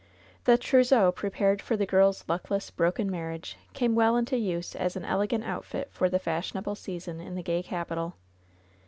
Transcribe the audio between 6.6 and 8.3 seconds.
season in the gay capital.